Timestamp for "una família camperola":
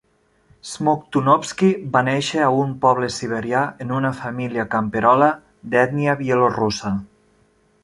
3.99-5.31